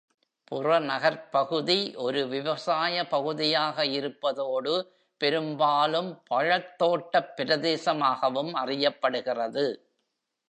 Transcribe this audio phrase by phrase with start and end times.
[0.51, 4.73] புறநகர்ப் பகுதி ஒரு விவசாய பகுதியாக இருப்பதோடு,
[5.21, 9.65] பெரும்பாலும் பழத்தோட்டப் பிரதேசமாகவும் அறியப்படுகிறது.